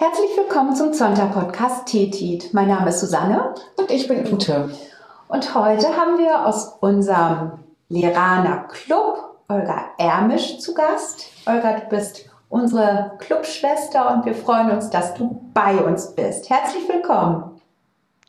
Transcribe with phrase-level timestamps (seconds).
[0.00, 2.54] Herzlich willkommen zum Zonta-Podcast Tetit.
[2.54, 3.52] Mein Name ist Susanne.
[3.74, 4.70] Und ich bin Ute.
[5.26, 11.32] Und heute haben wir aus unserem Leraner Club Olga Ermisch zu Gast.
[11.46, 16.48] Olga, du bist unsere Clubschwester und wir freuen uns, dass du bei uns bist.
[16.48, 17.60] Herzlich willkommen.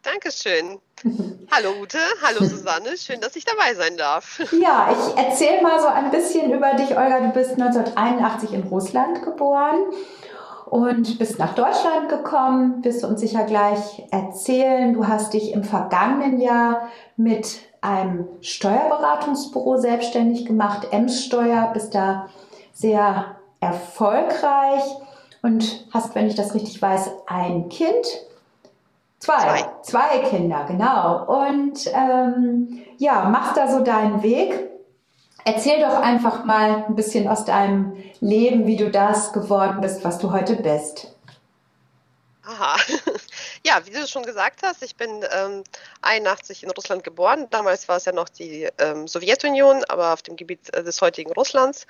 [0.02, 0.80] Dankeschön.
[1.52, 4.42] Hallo Ute, hallo Susanne, schön, dass ich dabei sein darf.
[4.60, 6.90] Ja, ich erzähle mal so ein bisschen über dich.
[6.90, 9.86] Olga, du bist 1981 in Russland geboren
[10.70, 14.94] und bist nach Deutschland gekommen, wirst du uns sicher gleich erzählen.
[14.94, 22.28] Du hast dich im vergangenen Jahr mit einem Steuerberatungsbüro selbstständig gemacht, Ems Steuer, bist da
[22.74, 24.84] sehr erfolgreich
[25.42, 28.06] und hast, wenn ich das richtig weiß, ein Kind.
[29.20, 29.38] Zwei.
[29.38, 31.26] Zwei, Zwei Kinder, genau.
[31.44, 34.70] Und ähm, ja, machst da so deinen Weg.
[35.46, 40.20] Erzähl doch einfach mal ein bisschen aus deinem Leben, wie du das geworden bist, was
[40.20, 41.14] du heute bist.
[42.44, 42.78] Aha.
[43.66, 45.66] Ja, wie du schon gesagt hast, ich bin ähm,
[46.02, 47.48] 81 in Russland geboren.
[47.50, 51.34] Damals war es ja noch die ähm, Sowjetunion, aber auf dem Gebiet äh, des heutigen
[51.34, 51.86] Russlands.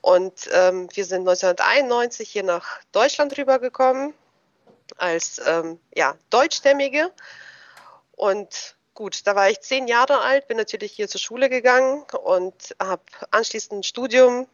[0.00, 4.14] Und ähm, wir sind 1991 hier nach Deutschland rübergekommen
[4.98, 7.10] als ähm, ja, Deutschstämmige.
[8.12, 12.76] Und gut, da war ich zehn Jahre alt, bin natürlich hier zur Schule gegangen und
[12.78, 14.46] habe anschließend ein Studium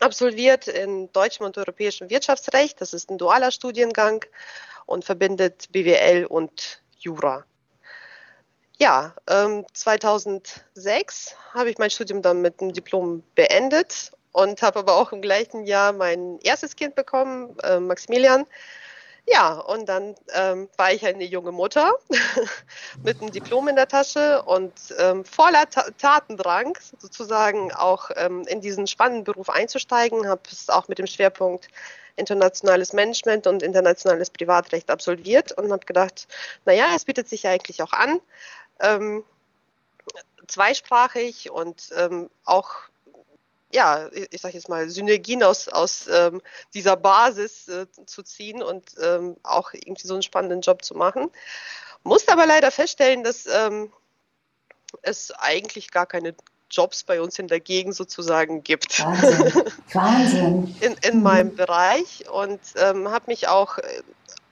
[0.00, 2.80] absolviert in deutschem und europäischem Wirtschaftsrecht.
[2.80, 4.24] Das ist ein dualer Studiengang
[4.86, 7.44] und verbindet BWL und Jura.
[8.78, 14.96] Ja, ähm, 2006 habe ich mein Studium dann mit einem Diplom beendet und habe aber
[14.96, 18.46] auch im gleichen Jahr mein erstes Kind bekommen, äh, Maximilian.
[19.26, 21.94] Ja, und dann ähm, war ich eine junge Mutter
[23.02, 28.60] mit einem Diplom in der Tasche und ähm, voller Ta Tatendrang sozusagen auch ähm, in
[28.60, 30.28] diesen spannenden Beruf einzusteigen.
[30.28, 31.68] Habe es auch mit dem Schwerpunkt
[32.16, 36.28] internationales Management und internationales Privatrecht absolviert und habe gedacht,
[36.66, 38.20] naja, es bietet sich ja eigentlich auch an,
[38.80, 39.24] ähm,
[40.46, 42.74] zweisprachig und ähm, auch
[43.74, 46.40] ja, ich sage jetzt mal, Synergien aus, aus ähm,
[46.74, 51.30] dieser Basis äh, zu ziehen und ähm, auch irgendwie so einen spannenden Job zu machen.
[52.04, 53.92] Musste aber leider feststellen, dass ähm,
[55.02, 56.36] es eigentlich gar keine
[56.70, 59.00] Jobs bei uns in der Gegend sozusagen gibt.
[59.00, 59.64] Wahnsinn.
[59.92, 60.76] Wahnsinn.
[60.80, 61.22] in, in mhm.
[61.22, 64.02] meinem Bereich und ähm, habe mich auch äh,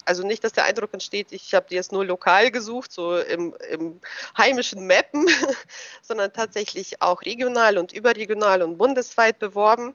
[0.04, 3.54] also nicht, dass der Eindruck entsteht, ich habe die jetzt nur lokal gesucht, so im,
[3.70, 4.00] im
[4.36, 5.26] heimischen Mappen,
[6.02, 9.94] sondern tatsächlich auch regional und überregional und bundesweit beworben.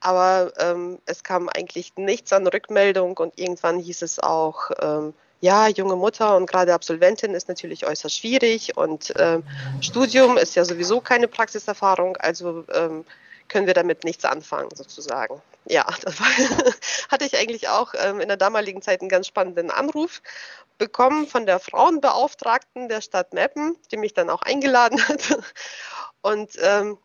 [0.00, 5.68] Aber ähm, es kam eigentlich nichts an Rückmeldung und irgendwann hieß es auch, ähm, ja,
[5.68, 9.44] junge Mutter und gerade Absolventin ist natürlich äußerst schwierig und ähm,
[9.80, 13.04] Studium ist ja sowieso keine Praxiserfahrung, also ähm,
[13.48, 16.26] können wir damit nichts anfangen sozusagen ja, das war,
[17.10, 20.22] hatte ich eigentlich auch ähm, in der damaligen Zeit einen ganz spannenden Anruf
[20.78, 25.38] bekommen von der Frauenbeauftragten der Stadt Meppen, die mich dann auch eingeladen hat.
[26.22, 26.98] Und ähm,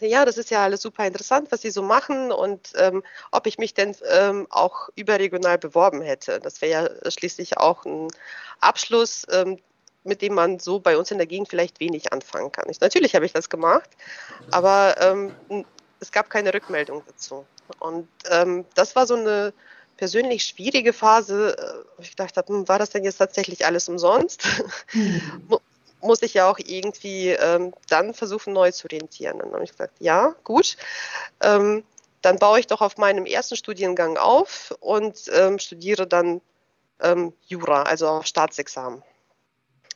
[0.00, 3.02] ja, das ist ja alles super interessant, was Sie so machen und ähm,
[3.32, 6.38] ob ich mich denn ähm, auch überregional beworben hätte.
[6.38, 8.06] Das wäre ja schließlich auch ein
[8.60, 9.58] Abschluss, ähm,
[10.04, 12.68] mit dem man so bei uns in der Gegend vielleicht wenig anfangen kann.
[12.70, 13.90] Ich, natürlich habe ich das gemacht,
[14.50, 15.34] aber ähm,
[16.00, 17.44] es gab keine Rückmeldung dazu.
[17.78, 19.52] Und ähm, das war so eine
[19.96, 21.56] persönlich schwierige Phase.
[21.98, 24.42] Äh, ich dachte, hm, war das denn jetzt tatsächlich alles umsonst?
[26.02, 29.38] Muss ich ja auch irgendwie ähm, dann versuchen, neu zu orientieren.
[29.38, 30.78] dann habe ich gesagt, ja, gut.
[31.42, 31.84] Ähm,
[32.22, 36.40] dann baue ich doch auf meinem ersten Studiengang auf und ähm, studiere dann
[37.00, 39.02] ähm, Jura, also auf Staatsexamen.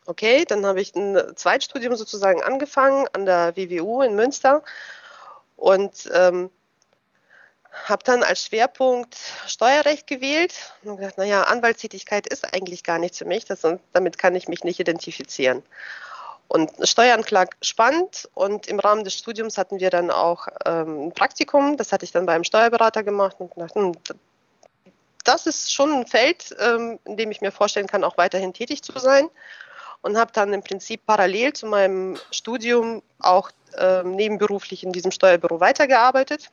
[0.06, 4.62] Okay, dann habe ich ein Zweitstudium sozusagen angefangen an der WWU in Münster
[5.56, 6.50] und ähm,
[7.84, 9.16] habe dann als Schwerpunkt
[9.46, 10.54] Steuerrecht gewählt
[10.84, 13.62] und gesagt, naja, Anwaltstätigkeit ist eigentlich gar nichts für mich, das,
[13.92, 15.62] damit kann ich mich nicht identifizieren.
[16.46, 21.12] Und Steuern klang spannend und im Rahmen des Studiums hatten wir dann auch ähm, ein
[21.12, 23.92] Praktikum, das hatte ich dann beim Steuerberater gemacht und gedacht, hm,
[25.24, 28.82] das ist schon ein Feld, ähm, in dem ich mir vorstellen kann, auch weiterhin tätig
[28.82, 29.28] zu sein.
[30.04, 35.60] Und habe dann im Prinzip parallel zu meinem Studium auch ähm, nebenberuflich in diesem Steuerbüro
[35.60, 36.50] weitergearbeitet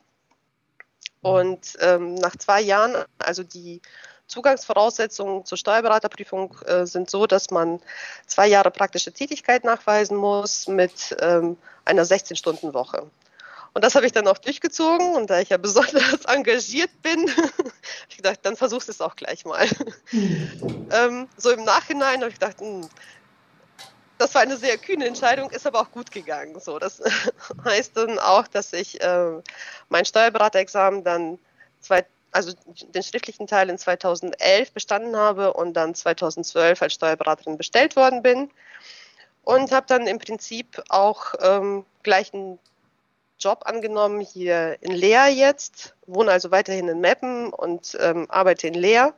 [1.22, 3.80] und ähm, nach zwei Jahren, also die
[4.26, 7.80] Zugangsvoraussetzungen zur Steuerberaterprüfung äh, sind so, dass man
[8.26, 13.06] zwei Jahre praktische Tätigkeit nachweisen muss mit ähm, einer 16-Stunden-Woche.
[13.74, 17.72] Und das habe ich dann auch durchgezogen und da ich ja besonders engagiert bin, habe
[18.08, 19.66] ich gedacht, dann versuchst du es auch gleich mal.
[20.10, 20.88] Mhm.
[20.92, 22.88] ähm, so im Nachhinein habe ich gedacht, mh, hm,
[24.22, 26.60] das war eine sehr kühne Entscheidung, ist aber auch gut gegangen.
[26.60, 27.02] So, das
[27.64, 29.32] heißt dann auch, dass ich äh,
[29.88, 31.40] mein Steuerberaterexamen dann
[31.80, 32.52] zwei, also
[32.94, 38.50] den schriftlichen Teil in 2011 bestanden habe und dann 2012 als Steuerberaterin bestellt worden bin
[39.42, 42.60] und habe dann im Prinzip auch ähm, gleich einen
[43.40, 48.74] Job angenommen hier in Leer jetzt, wohne also weiterhin in Meppen und ähm, arbeite in
[48.74, 49.14] Leer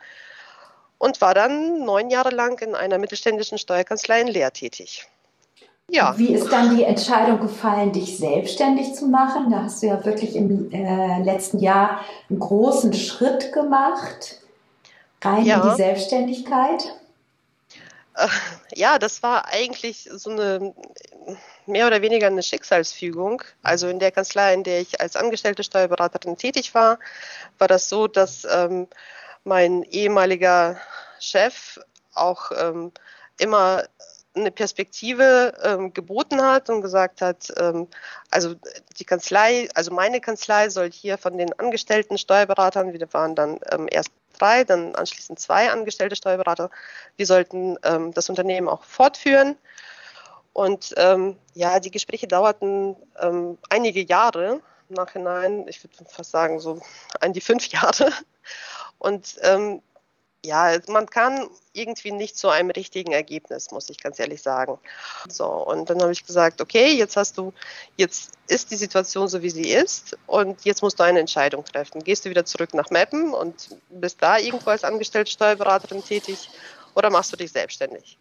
[1.04, 5.06] und war dann neun Jahre lang in einer mittelständischen Steuerkanzlei in Leer tätig.
[5.90, 6.16] Ja.
[6.16, 9.50] Wie ist dann die Entscheidung gefallen, dich selbstständig zu machen?
[9.50, 14.40] Da hast du ja wirklich im äh, letzten Jahr einen großen Schritt gemacht,
[15.22, 15.62] rein ja.
[15.62, 16.84] in die Selbstständigkeit.
[18.16, 18.28] Äh,
[18.74, 20.72] ja, das war eigentlich so eine
[21.66, 23.42] mehr oder weniger eine Schicksalsfügung.
[23.62, 26.98] Also in der Kanzlei, in der ich als angestellte Steuerberaterin tätig war,
[27.58, 28.88] war das so, dass ähm,
[29.44, 30.78] mein ehemaliger
[31.20, 31.78] Chef
[32.14, 32.92] auch ähm,
[33.38, 33.84] immer
[34.36, 37.86] eine Perspektive ähm, geboten hat und gesagt hat, ähm,
[38.30, 38.54] also
[38.98, 43.86] die Kanzlei, also meine Kanzlei soll hier von den angestellten Steuerberatern, wir waren dann ähm,
[43.90, 46.70] erst drei, dann anschließend zwei angestellte Steuerberater,
[47.16, 49.56] wir sollten ähm, das Unternehmen auch fortführen.
[50.52, 56.80] Und ähm, ja, die Gespräche dauerten ähm, einige Jahre Nachhinein, ich würde fast sagen so
[57.20, 58.12] an die fünf Jahre.
[58.98, 59.82] Und ähm,
[60.44, 64.78] ja, man kann irgendwie nicht zu einem richtigen Ergebnis, muss ich ganz ehrlich sagen.
[65.28, 67.52] So, und dann habe ich gesagt, okay, jetzt hast du,
[67.96, 72.04] jetzt ist die Situation so, wie sie ist und jetzt musst du eine Entscheidung treffen.
[72.04, 76.50] Gehst du wieder zurück nach Meppen und bist da irgendwo als angestellte Steuerberaterin tätig
[76.94, 78.18] oder machst du dich selbstständig?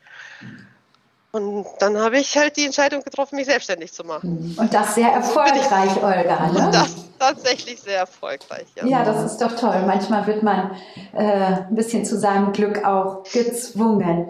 [1.32, 4.56] Und dann habe ich halt die Entscheidung getroffen, mich selbstständig zu machen.
[4.58, 6.48] Und das sehr erfolgreich, ich, Olga.
[6.48, 6.66] Ne?
[6.66, 8.66] Und das tatsächlich sehr erfolgreich.
[8.76, 8.86] Ja.
[8.86, 9.84] ja, das ist doch toll.
[9.86, 10.72] Manchmal wird man
[11.14, 14.30] äh, ein bisschen zu seinem Glück auch gezwungen.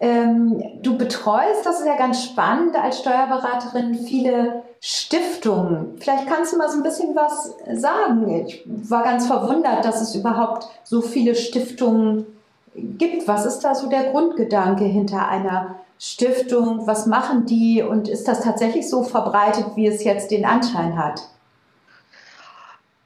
[0.00, 5.96] Ähm, du betreust, das ist ja ganz spannend, als Steuerberaterin viele Stiftungen.
[6.00, 8.44] Vielleicht kannst du mal so ein bisschen was sagen.
[8.44, 12.26] Ich war ganz verwundert, dass es überhaupt so viele Stiftungen
[12.74, 13.28] gibt.
[13.28, 16.84] Was ist da so der Grundgedanke hinter einer Stiftung?
[16.88, 21.22] Was machen die und ist das tatsächlich so verbreitet, wie es jetzt den Anschein hat?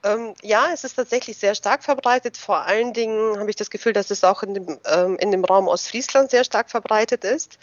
[0.07, 2.37] Ähm, ja, es ist tatsächlich sehr stark verbreitet.
[2.37, 5.45] Vor allen Dingen habe ich das Gefühl, dass es auch in dem, ähm, in dem
[5.45, 7.59] Raum Ostfriesland sehr stark verbreitet ist.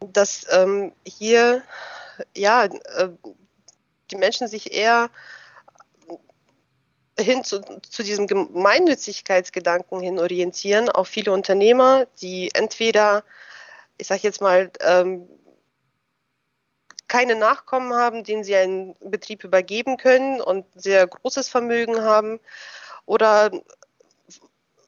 [0.00, 1.62] Dass ähm, hier
[2.34, 3.08] ja, äh,
[4.10, 5.10] die Menschen sich eher
[7.18, 10.88] hin zu, zu diesem Gemeinnützigkeitsgedanken hin orientieren.
[10.88, 13.24] Auch viele Unternehmer, die entweder
[13.98, 15.28] ich sage jetzt mal, ähm,
[17.08, 22.38] keine Nachkommen haben, denen sie einen Betrieb übergeben können und sehr großes Vermögen haben
[23.06, 23.50] oder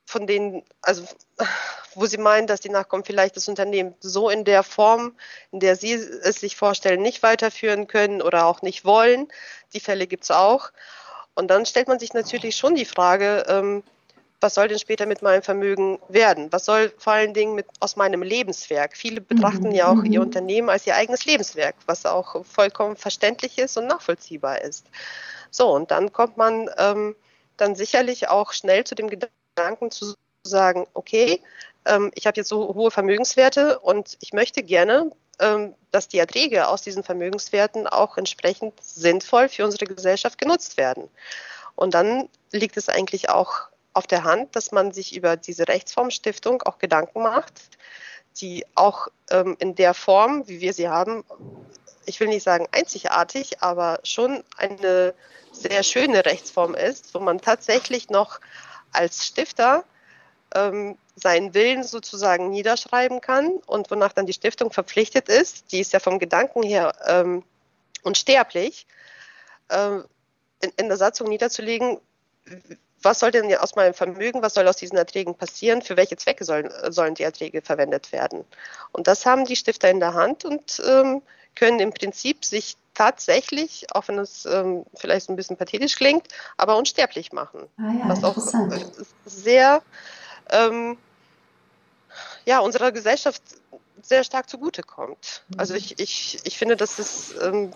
[0.05, 1.05] von denen, also
[1.95, 5.17] wo sie meinen, dass die Nachkommen vielleicht das Unternehmen so in der Form,
[5.53, 9.29] in der sie es sich vorstellen, nicht weiterführen können oder auch nicht wollen.
[9.73, 10.71] Die Fälle gibt es auch.
[11.35, 13.83] Und dann stellt man sich natürlich schon die Frage, ähm,
[14.41, 16.53] was soll denn später mit meinem Vermögen werden?
[16.53, 18.97] Was soll vor allen Dingen mit, aus meinem Lebenswerk?
[18.97, 19.75] Viele betrachten mhm.
[19.75, 20.27] ja auch ihr mhm.
[20.27, 24.87] Unternehmen als ihr eigenes Lebenswerk, was auch vollkommen verständlich ist und nachvollziehbar ist.
[25.51, 27.17] So, und dann kommt man ähm,
[27.57, 31.43] dann sicherlich auch schnell zu dem Gedanken zu sagen, okay,
[31.85, 36.69] ähm, ich habe jetzt so hohe Vermögenswerte und ich möchte gerne, ähm, dass die Erträge
[36.69, 41.09] aus diesen Vermögenswerten auch entsprechend sinnvoll für unsere Gesellschaft genutzt werden.
[41.75, 46.63] Und dann liegt es eigentlich auch auf der Hand, dass man sich über diese Rechtsformstiftung
[46.63, 47.53] auch Gedanken macht,
[48.37, 51.25] die auch ähm, in der Form, wie wir sie haben,
[52.07, 55.15] ich will nicht sagen einzigartig, aber schon eine
[55.53, 58.41] sehr schöne Rechtsform ist, wo man tatsächlich noch
[58.93, 59.85] als Stifter
[60.55, 65.93] ähm, seinen Willen sozusagen niederschreiben kann und wonach dann die Stiftung verpflichtet ist, die ist
[65.93, 67.45] ja vom Gedanken her ähm,
[68.03, 68.87] unsterblich,
[69.69, 69.99] äh,
[70.63, 72.01] in, in der Satzung niederzulegen,
[73.03, 76.45] was soll denn aus meinem Vermögen, was soll aus diesen Erträgen passieren, für welche Zwecke
[76.45, 78.45] sollen, sollen die Erträge verwendet werden.
[78.93, 81.23] Und das haben die Stifter in der Hand und ähm,
[81.55, 86.77] können im Prinzip sich tatsächlich, auch wenn es ähm, vielleicht ein bisschen pathetisch klingt, aber
[86.77, 87.69] unsterblich machen.
[87.79, 88.37] Ah ja, was auch
[89.25, 89.83] sehr
[90.51, 90.99] ähm,
[92.45, 93.43] ja, unserer Gesellschaft
[94.03, 95.45] sehr stark zugutekommt.
[95.57, 97.73] Also ich, ich, ich finde, das ist ähm,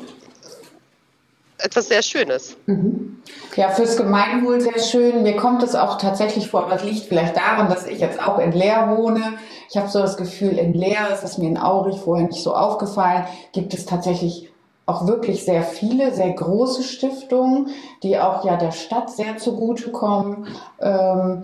[1.59, 2.57] etwas sehr Schönes.
[2.67, 3.23] Mhm.
[3.57, 5.23] Ja, fürs Gemeinwohl sehr schön.
[5.23, 8.39] Mir kommt es auch tatsächlich vor, aber es liegt vielleicht daran, dass ich jetzt auch
[8.39, 9.35] in Leer wohne.
[9.71, 12.55] Ich habe so das Gefühl, in Leer ist es mir in Aurich vorher nicht so
[12.55, 14.51] aufgefallen, gibt es tatsächlich
[14.87, 17.69] auch wirklich sehr viele, sehr große Stiftungen,
[18.03, 20.47] die auch ja der Stadt sehr zugutekommen.
[20.81, 21.43] Ähm,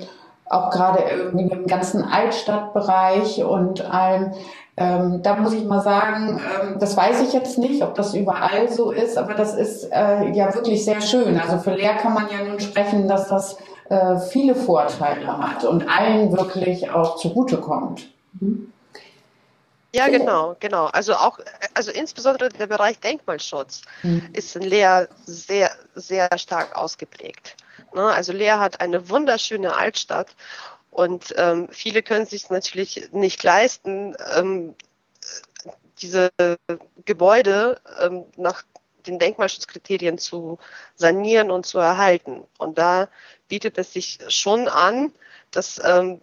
[0.50, 4.32] auch gerade irgendwie im ganzen Altstadtbereich und allem.
[4.80, 8.72] Ähm, da muss ich mal sagen, ähm, das weiß ich jetzt nicht, ob das überall
[8.72, 11.38] so ist, aber das ist äh, ja wirklich sehr schön.
[11.38, 13.58] Also für Leer kann man ja nun sprechen, dass das
[13.90, 18.08] äh, viele Vorteile hat und allen wirklich auch zugutekommt.
[18.40, 18.72] Mhm.
[19.94, 20.86] Ja, genau, genau.
[20.86, 21.38] Also auch,
[21.74, 24.30] also insbesondere der Bereich Denkmalschutz mhm.
[24.32, 27.56] ist in Leer sehr, sehr stark ausgeprägt.
[27.94, 28.02] Ne?
[28.02, 30.28] Also Leer hat eine wunderschöne Altstadt
[30.90, 34.74] und ähm, viele können sich natürlich nicht leisten, ähm,
[36.02, 36.30] diese
[37.04, 38.64] Gebäude ähm, nach
[39.06, 40.58] den Denkmalschutzkriterien zu
[40.94, 42.44] sanieren und zu erhalten.
[42.58, 43.08] Und da
[43.48, 45.12] bietet es sich schon an,
[45.50, 46.20] dass ähm,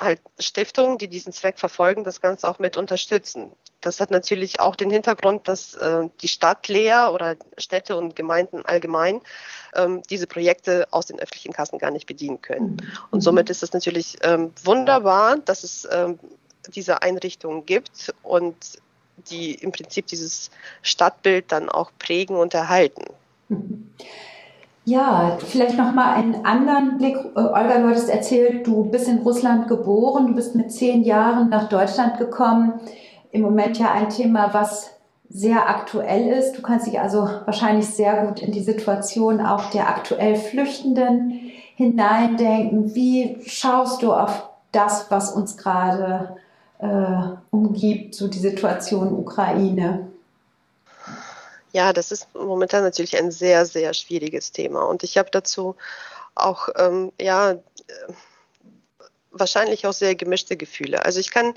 [0.00, 3.52] halt Stiftungen, die diesen Zweck verfolgen, das Ganze auch mit unterstützen.
[3.80, 8.64] Das hat natürlich auch den Hintergrund, dass äh, die Stadt Leer oder Städte und Gemeinden
[8.64, 9.20] allgemein
[9.74, 12.72] ähm, diese Projekte aus den öffentlichen Kassen gar nicht bedienen können.
[12.72, 12.78] Mhm.
[13.10, 16.18] Und somit ist es natürlich ähm, wunderbar, dass es ähm,
[16.74, 18.56] diese Einrichtungen gibt und
[19.28, 20.50] die im Prinzip dieses
[20.82, 23.04] Stadtbild dann auch prägen und erhalten.
[23.48, 23.90] Mhm.
[24.90, 27.16] Ja, vielleicht noch mal einen anderen Blick.
[27.36, 31.68] Olga, du hattest erzählt, du bist in Russland geboren, du bist mit zehn Jahren nach
[31.68, 32.80] Deutschland gekommen.
[33.30, 34.90] Im Moment ja ein Thema, was
[35.28, 36.58] sehr aktuell ist.
[36.58, 42.92] Du kannst dich also wahrscheinlich sehr gut in die Situation auch der aktuell Flüchtenden hineindenken.
[42.92, 46.34] Wie schaust du auf das, was uns gerade
[46.80, 50.09] äh, umgibt, so die Situation Ukraine?
[51.72, 54.82] Ja, das ist momentan natürlich ein sehr, sehr schwieriges Thema.
[54.82, 55.76] Und ich habe dazu
[56.34, 57.58] auch, ähm, ja, äh,
[59.30, 61.04] wahrscheinlich auch sehr gemischte Gefühle.
[61.04, 61.54] Also ich kann,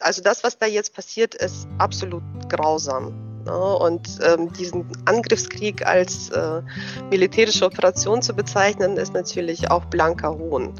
[0.00, 3.42] also das, was da jetzt passiert, ist absolut grausam.
[3.44, 3.76] Ne?
[3.76, 6.62] Und ähm, diesen Angriffskrieg als äh,
[7.10, 10.74] militärische Operation zu bezeichnen, ist natürlich auch blanker Hohn.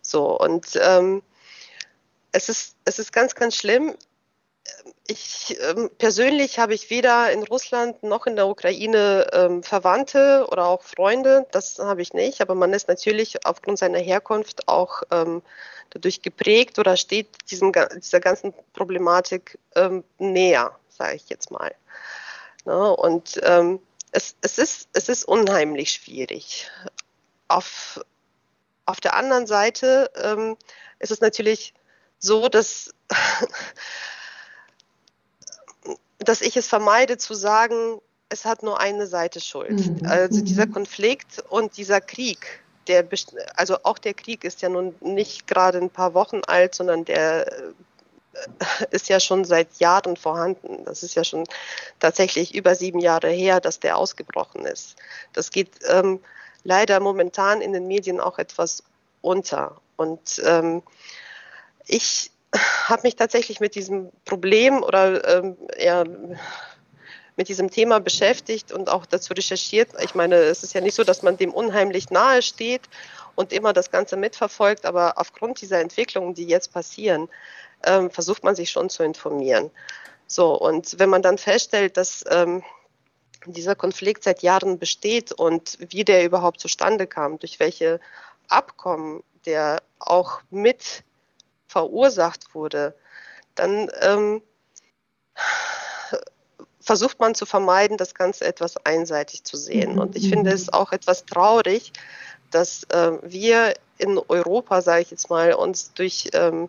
[0.00, 1.22] So, und ähm,
[2.30, 3.94] es, ist, es ist ganz, ganz schlimm
[5.06, 10.66] ich ähm, persönlich habe ich weder in Russland noch in der Ukraine ähm, Verwandte oder
[10.66, 15.42] auch Freunde, das habe ich nicht, aber man ist natürlich aufgrund seiner Herkunft auch ähm,
[15.90, 21.74] dadurch geprägt oder steht diesem, dieser ganzen Problematik ähm, näher, sage ich jetzt mal.
[22.64, 22.96] Ne?
[22.96, 23.80] Und ähm,
[24.12, 26.70] es, es, ist, es ist unheimlich schwierig.
[27.48, 28.00] Auf,
[28.84, 30.56] auf der anderen Seite ähm,
[30.98, 31.72] ist es natürlich
[32.18, 32.94] so, dass
[36.18, 40.02] dass ich es vermeide zu sagen, es hat nur eine Seite Schuld.
[40.02, 40.06] Mhm.
[40.06, 40.72] Also dieser mhm.
[40.72, 43.06] Konflikt und dieser Krieg, der,
[43.56, 47.50] also auch der Krieg ist ja nun nicht gerade ein paar Wochen alt, sondern der
[47.52, 47.72] äh,
[48.90, 50.84] ist ja schon seit Jahren vorhanden.
[50.84, 51.44] Das ist ja schon
[52.00, 54.96] tatsächlich über sieben Jahre her, dass der ausgebrochen ist.
[55.32, 56.20] Das geht ähm,
[56.64, 58.82] leider momentan in den Medien auch etwas
[59.20, 59.80] unter.
[59.96, 60.82] Und ähm,
[61.86, 66.04] ich habe mich tatsächlich mit diesem Problem oder ähm, ja,
[67.36, 69.90] mit diesem Thema beschäftigt und auch dazu recherchiert.
[70.02, 72.82] Ich meine, es ist ja nicht so, dass man dem unheimlich nahe steht
[73.36, 77.28] und immer das Ganze mitverfolgt, aber aufgrund dieser Entwicklungen, die jetzt passieren,
[77.84, 79.70] ähm, versucht man sich schon zu informieren.
[80.26, 82.64] So, und wenn man dann feststellt, dass ähm,
[83.46, 88.00] dieser Konflikt seit Jahren besteht und wie der überhaupt zustande kam, durch welche
[88.48, 91.04] Abkommen der auch mit
[91.68, 92.94] verursacht wurde,
[93.54, 94.42] dann ähm,
[96.80, 99.98] versucht man zu vermeiden, das Ganze etwas einseitig zu sehen.
[99.98, 101.92] Und ich finde es auch etwas traurig,
[102.50, 106.68] dass äh, wir in Europa, sage ich jetzt mal, uns durch ähm,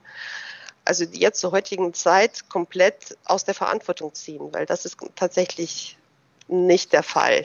[0.90, 5.98] also jetzt zur heutigen Zeit komplett aus der Verantwortung ziehen, weil das ist tatsächlich
[6.48, 7.44] nicht der Fall.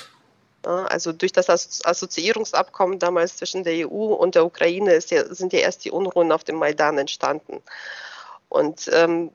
[0.66, 5.84] Also durch das Assoziierungsabkommen damals zwischen der EU und der Ukraine ja, sind ja erst
[5.84, 7.62] die Unruhen auf dem Maidan entstanden.
[8.48, 9.30] Und ähm,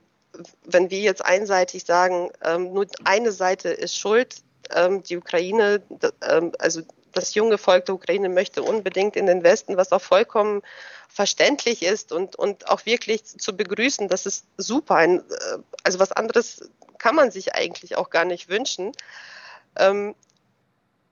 [0.64, 4.36] wenn wir jetzt einseitig sagen, ähm, nur eine Seite ist schuld,
[4.74, 5.82] ähm, die Ukraine,
[6.22, 6.82] ähm, also
[7.12, 10.62] das junge Volk der Ukraine möchte unbedingt in den Westen, was auch vollkommen
[11.08, 14.96] verständlich ist und, und auch wirklich zu begrüßen, das ist super.
[14.96, 18.92] Ein, äh, also was anderes kann man sich eigentlich auch gar nicht wünschen.
[19.76, 20.14] Ähm,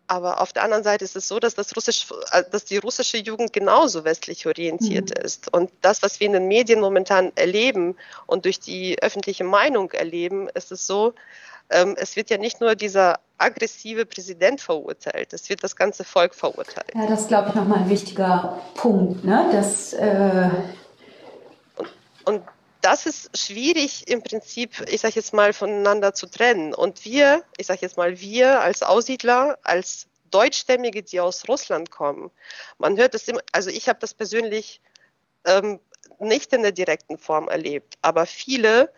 [0.08, 3.18] aber auf der anderen Seite ist es so, dass, das Russisch, äh, dass die russische
[3.18, 5.24] Jugend genauso westlich orientiert mhm.
[5.24, 5.52] ist.
[5.52, 7.96] Und das, was wir in den Medien momentan erleben
[8.26, 11.14] und durch die öffentliche Meinung erleben, ist es so,
[11.70, 16.34] ähm, es wird ja nicht nur dieser aggressive Präsident verurteilt, es wird das ganze Volk
[16.34, 16.90] verurteilt.
[16.94, 19.24] Ja, das ist, glaube ich, nochmal ein wichtiger Punkt.
[19.24, 19.48] Ne?
[19.52, 20.48] Das, äh
[21.76, 21.88] und,
[22.24, 22.42] und
[22.80, 26.74] das ist schwierig im Prinzip, ich sage jetzt mal, voneinander zu trennen.
[26.74, 32.30] Und wir, ich sage jetzt mal, wir als Aussiedler, als Deutschstämmige, die aus Russland kommen,
[32.78, 34.80] man hört das immer, also ich habe das persönlich
[35.44, 35.80] ähm,
[36.20, 38.92] nicht in der direkten Form erlebt, aber viele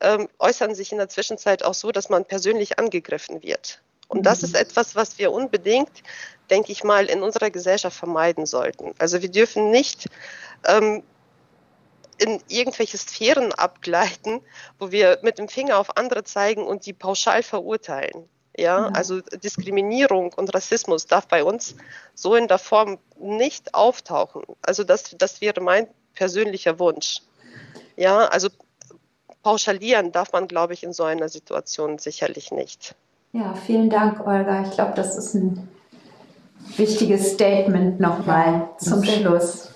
[0.00, 3.80] ähm, äußern sich in der Zwischenzeit auch so, dass man persönlich angegriffen wird.
[4.08, 5.90] Und das ist etwas, was wir unbedingt,
[6.50, 8.94] denke ich mal, in unserer Gesellschaft vermeiden sollten.
[8.98, 10.06] Also wir dürfen nicht
[10.66, 11.02] ähm,
[12.18, 14.40] in irgendwelche Sphären abgleiten,
[14.78, 18.28] wo wir mit dem Finger auf andere zeigen und die pauschal verurteilen.
[18.56, 18.94] Ja, mhm.
[18.94, 21.74] also Diskriminierung und Rassismus darf bei uns
[22.14, 24.42] so in der Form nicht auftauchen.
[24.62, 27.20] Also das, das wäre mein persönlicher Wunsch.
[27.96, 28.48] Ja, also
[29.42, 32.94] pauschalieren darf man, glaube ich, in so einer Situation sicherlich nicht.
[33.32, 34.62] Ja, vielen Dank, Olga.
[34.62, 35.68] Ich glaube, das ist ein
[36.76, 39.73] wichtiges Statement nochmal ja, zum Schluss.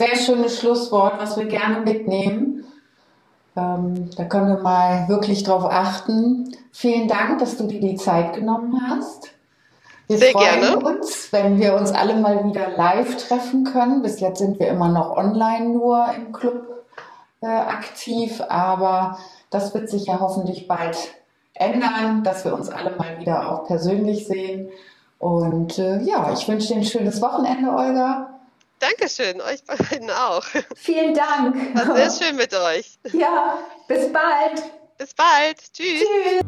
[0.00, 2.64] Sehr schönes Schlusswort, was wir gerne mitnehmen.
[3.54, 6.56] Ähm, da können wir mal wirklich drauf achten.
[6.72, 9.28] Vielen Dank, dass du dir die Zeit genommen hast.
[10.06, 10.78] Wir Sehr freuen gerne.
[10.78, 14.00] uns, wenn wir uns alle mal wieder live treffen können.
[14.00, 16.86] Bis jetzt sind wir immer noch online nur im Club
[17.42, 19.18] äh, aktiv, aber
[19.50, 20.96] das wird sich ja hoffentlich bald
[21.52, 24.70] ändern, dass wir uns alle mal wieder auch persönlich sehen.
[25.18, 28.39] Und äh, ja, ich wünsche dir ein schönes Wochenende, Olga.
[28.80, 30.44] Dankeschön, euch beiden auch.
[30.74, 31.54] Vielen Dank.
[31.74, 32.98] War sehr schön mit euch.
[33.12, 34.62] Ja, bis bald.
[34.98, 35.58] Bis bald.
[35.72, 36.00] Tschüss.
[36.00, 36.40] Tschüss.